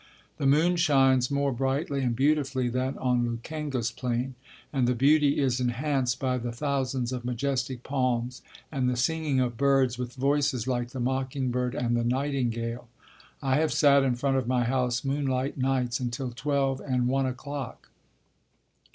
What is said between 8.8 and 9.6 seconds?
the singing of